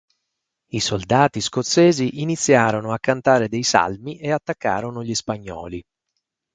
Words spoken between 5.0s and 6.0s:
gli spagnoli.